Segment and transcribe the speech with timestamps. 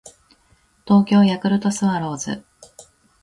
[0.85, 2.43] 東京ヤクルトスワローズ